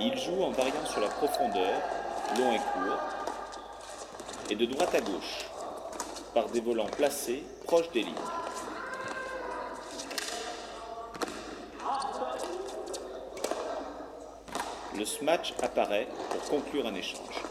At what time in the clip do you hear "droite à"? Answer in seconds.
4.66-5.00